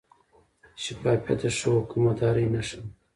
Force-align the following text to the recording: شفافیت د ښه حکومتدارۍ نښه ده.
شفافیت 0.83 1.39
د 1.51 1.55
ښه 1.57 1.69
حکومتدارۍ 1.77 2.45
نښه 2.53 2.79
ده. 2.83 2.89